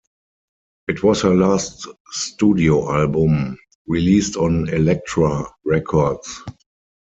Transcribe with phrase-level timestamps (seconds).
[0.87, 3.55] It was her last studio album
[3.85, 6.41] released on Elektra Records.